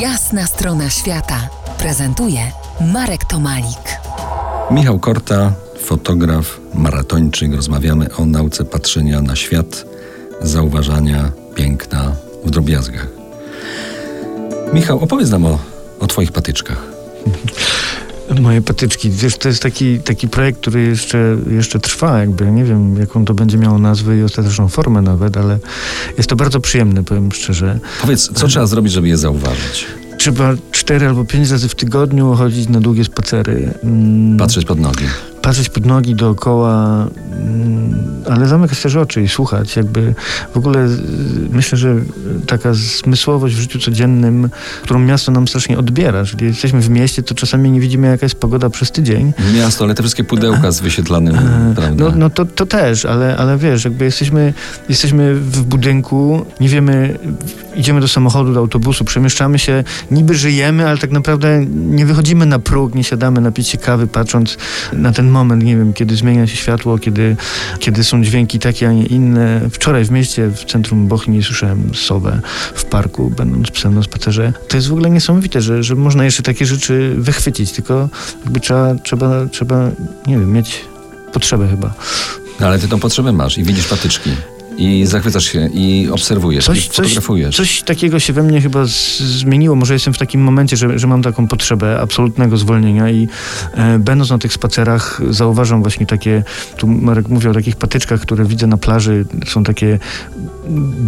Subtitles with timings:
[0.00, 1.48] Jasna strona świata
[1.78, 2.40] prezentuje
[2.92, 4.00] Marek Tomalik.
[4.70, 5.52] Michał Korta,
[5.82, 7.54] fotograf, maratończyk.
[7.54, 9.84] Rozmawiamy o nauce patrzenia na świat,
[10.40, 13.06] zauważania piękna w drobiazgach.
[14.72, 15.58] Michał, opowiedz nam o,
[16.00, 16.82] o Twoich patyczkach.
[18.40, 19.10] Moje patyczki.
[19.10, 22.50] Wiesz, to jest taki, taki projekt, który jeszcze, jeszcze trwa, jakby.
[22.50, 25.58] Nie wiem, jaką to będzie miało nazwę i ostateczną formę nawet, ale
[26.18, 27.78] jest to bardzo przyjemne, powiem szczerze.
[28.00, 29.86] Powiedz, co trzeba zrobić, żeby je zauważyć?
[30.20, 33.74] Trzeba cztery albo pięć razy w tygodniu chodzić na długie spacery.
[33.84, 34.36] Mm.
[34.36, 35.04] Patrzeć pod nogi
[35.42, 37.94] patrzeć pod nogi dookoła, mm,
[38.30, 39.76] ale zamykać też oczy i słuchać.
[39.76, 40.14] Jakby
[40.54, 40.88] w ogóle y,
[41.50, 41.96] myślę, że
[42.46, 44.50] taka zmysłowość w życiu codziennym,
[44.82, 46.24] którą miasto nam strasznie odbiera.
[46.24, 49.32] Czyli jesteśmy w mieście, to czasami nie widzimy jaka jest pogoda przez tydzień.
[49.54, 52.04] Miasto, ale te wszystkie pudełka z wyświetlanym, e, prawda?
[52.04, 54.54] No, no to, to też, ale, ale wiesz, jakby jesteśmy,
[54.88, 57.18] jesteśmy w budynku, nie wiemy,
[57.76, 62.58] idziemy do samochodu, do autobusu, przemieszczamy się, niby żyjemy, ale tak naprawdę nie wychodzimy na
[62.58, 64.56] próg, nie siadamy napić się kawy, patrząc
[64.92, 67.36] na ten moment, nie wiem, kiedy zmienia się światło, kiedy,
[67.78, 69.60] kiedy są dźwięki takie, a nie inne.
[69.70, 72.40] Wczoraj w mieście, w centrum Bochni słyszałem sowę
[72.74, 74.52] w parku, będąc psem na spacerze.
[74.68, 78.08] To jest w ogóle niesamowite, że, że można jeszcze takie rzeczy wychwycić, tylko
[78.44, 79.90] jakby trzeba, trzeba, trzeba
[80.26, 80.84] nie wiem, mieć
[81.32, 81.94] potrzebę chyba.
[82.60, 84.30] No, ale ty tą potrzebę masz i widzisz patyczki
[84.80, 87.56] i zachwycasz się i obserwujesz coś, i fotografujesz.
[87.56, 89.76] Coś, coś takiego się we mnie chyba zmieniło.
[89.76, 93.28] Może jestem w takim momencie, że, że mam taką potrzebę absolutnego zwolnienia i
[93.74, 96.44] e, będąc na tych spacerach zauważam właśnie takie,
[96.76, 99.24] tu Marek mówił o takich patyczkach, które widzę na plaży.
[99.46, 99.98] Są takie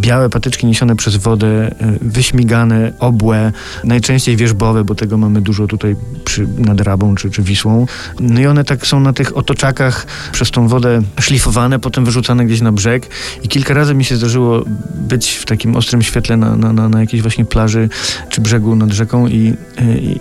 [0.00, 3.52] białe patyczki niesione przez wodę, e, wyśmigane, obłe,
[3.84, 7.86] najczęściej wierzbowe, bo tego mamy dużo tutaj przy, nad Rabą czy, czy Wisłą.
[8.20, 12.60] No i one tak są na tych otoczakach przez tą wodę szlifowane, potem wyrzucane gdzieś
[12.60, 13.08] na brzeg
[13.42, 14.64] i kilka razy mi się zdarzyło
[14.94, 17.88] być w takim ostrym świetle na, na, na, na jakiejś właśnie plaży
[18.28, 19.54] czy brzegu nad rzeką i,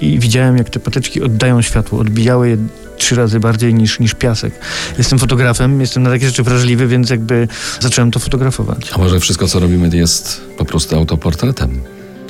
[0.01, 2.57] i, i widziałem, jak te patyczki oddają światło, odbijały je
[3.01, 4.53] trzy razy bardziej niż, niż piasek.
[4.97, 7.47] Jestem fotografem, jestem na takie rzeczy wrażliwy, więc jakby
[7.79, 8.91] zacząłem to fotografować.
[8.93, 11.81] A może wszystko, co robimy, jest po prostu autoportretem?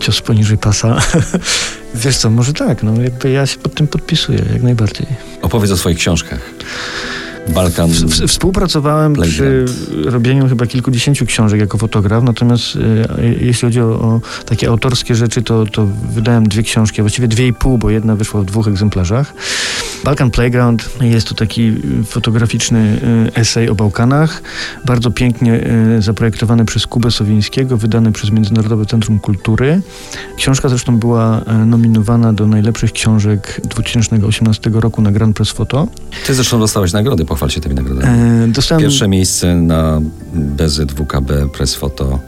[0.01, 1.01] Cios poniżej pasa.
[1.95, 5.07] Wiesz co, może tak, no jakby ja się pod tym podpisuję, jak najbardziej.
[5.41, 6.39] Opowiedz o swoich książkach.
[7.49, 7.89] Balkan.
[7.89, 9.65] W, współpracowałem przy
[10.05, 15.41] robieniu chyba kilkudziesięciu książek jako fotograf, natomiast e, jeśli chodzi o, o, takie autorskie rzeczy,
[15.41, 18.67] to, to wydałem dwie książki, a właściwie dwie i pół, bo jedna wyszła w dwóch
[18.67, 19.33] egzemplarzach.
[20.03, 21.73] Balkan Playground jest to taki
[22.05, 22.99] fotograficzny
[23.35, 24.41] e, esej o Bałkanach,
[24.85, 25.53] bardzo pięknie
[25.97, 29.81] e, zaprojektowany przez Kubę Sowińskiego, wydany przez Międzynarodowe Centrum Kultury.
[30.37, 35.87] Książka zresztą była nominowana do najlepszych książek 2018 roku na Grand Press Photo.
[36.27, 38.21] Ty zresztą dostałeś nagrody pochwal się tymi nagrodami.
[38.43, 38.83] E, dostałem...
[38.83, 40.01] Pierwsze miejsce na
[40.33, 42.19] BZWKB Press Photo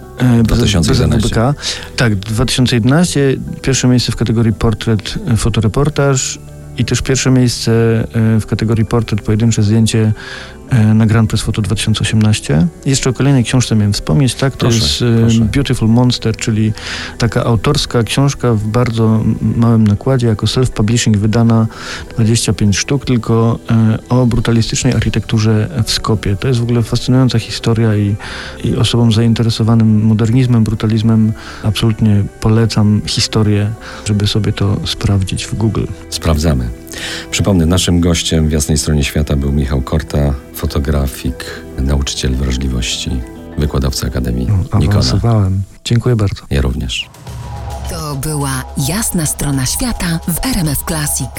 [0.44, 1.18] 2011.
[1.18, 1.54] BZWBK.
[1.96, 3.38] Tak, 2011.
[3.62, 6.40] Pierwsze miejsce w kategorii portret, e, fotoreportaż
[6.78, 7.72] i też pierwsze miejsce
[8.02, 10.14] e, w kategorii portret, pojedyncze zdjęcie
[10.63, 10.63] E,
[10.96, 12.68] na Grand Prix Photo 2018.
[12.86, 14.54] Jeszcze o kolejnej książce miałem wspomnieć, tak?
[14.54, 15.40] To proszę, jest e, proszę.
[15.40, 16.74] Beautiful Monster, czyli
[17.18, 21.68] taka autorska książka w bardzo małym nakładzie, jako self-publishing wydana
[22.16, 26.36] 25 sztuk, tylko e, o brutalistycznej architekturze w Skopie.
[26.36, 28.16] To jest w ogóle fascynująca historia i,
[28.64, 33.72] i osobom zainteresowanym modernizmem, brutalizmem absolutnie polecam historię,
[34.06, 35.86] żeby sobie to sprawdzić w Google.
[36.10, 36.83] Sprawdzamy.
[37.32, 41.46] Przypomnę, naszym gościem w Jasnej Stronie Świata był Michał Korta, fotografik,
[41.78, 43.12] nauczyciel wrażliwości,
[43.58, 45.50] wykładowca Akademii no, Nikona.
[45.86, 46.44] Dziękuję bardzo.
[46.50, 47.10] Ja również.
[47.90, 51.30] To była Jasna Strona Świata w RMF Classic.